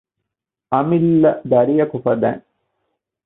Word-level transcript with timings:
އަމިއްލަ 0.71 1.31
ދަރިއަކު 1.51 1.97
ފަދައިން 2.03 2.43